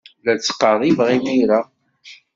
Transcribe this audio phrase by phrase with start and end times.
[0.23, 1.59] La d-ttqerribeɣ imir-a.